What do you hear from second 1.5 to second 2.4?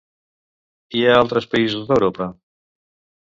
països d'Europa?